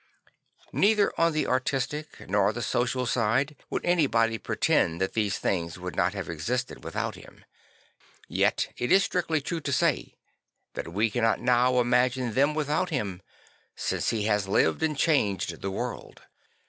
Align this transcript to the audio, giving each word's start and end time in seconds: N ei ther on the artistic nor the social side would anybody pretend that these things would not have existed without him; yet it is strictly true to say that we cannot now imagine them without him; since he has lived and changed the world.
N 0.73 0.83
ei 0.83 0.95
ther 0.95 1.13
on 1.15 1.31
the 1.31 1.45
artistic 1.45 2.27
nor 2.27 2.51
the 2.51 2.63
social 2.63 3.05
side 3.05 3.55
would 3.69 3.85
anybody 3.85 4.39
pretend 4.39 4.99
that 4.99 5.13
these 5.13 5.37
things 5.37 5.77
would 5.77 5.95
not 5.95 6.15
have 6.15 6.27
existed 6.27 6.83
without 6.83 7.13
him; 7.13 7.45
yet 8.27 8.73
it 8.77 8.91
is 8.91 9.03
strictly 9.03 9.41
true 9.41 9.61
to 9.61 9.71
say 9.71 10.15
that 10.73 10.91
we 10.91 11.11
cannot 11.11 11.39
now 11.39 11.79
imagine 11.79 12.33
them 12.33 12.55
without 12.55 12.89
him; 12.89 13.21
since 13.75 14.09
he 14.09 14.23
has 14.23 14.47
lived 14.47 14.81
and 14.81 14.97
changed 14.97 15.61
the 15.61 15.69
world. 15.69 16.23